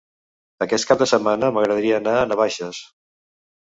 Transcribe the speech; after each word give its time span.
Aquest 0.67 0.87
cap 0.93 1.03
de 1.03 1.09
setmana 1.13 1.53
m'agradaria 1.59 2.03
anar 2.05 2.19
a 2.19 2.27
Navaixes. 2.35 2.85